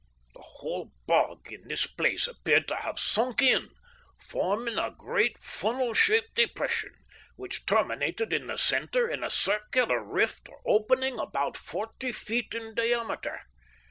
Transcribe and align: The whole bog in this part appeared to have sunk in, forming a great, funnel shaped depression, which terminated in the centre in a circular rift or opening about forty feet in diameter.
The 0.33 0.41
whole 0.41 0.91
bog 1.05 1.45
in 1.53 1.67
this 1.67 1.85
part 1.85 2.25
appeared 2.25 2.67
to 2.69 2.75
have 2.77 2.97
sunk 2.97 3.39
in, 3.43 3.69
forming 4.17 4.79
a 4.79 4.89
great, 4.97 5.37
funnel 5.37 5.93
shaped 5.93 6.33
depression, 6.33 6.91
which 7.35 7.67
terminated 7.67 8.33
in 8.33 8.47
the 8.47 8.57
centre 8.57 9.07
in 9.07 9.23
a 9.23 9.29
circular 9.29 10.03
rift 10.03 10.49
or 10.49 10.59
opening 10.65 11.19
about 11.19 11.55
forty 11.55 12.11
feet 12.11 12.55
in 12.55 12.73
diameter. 12.73 13.41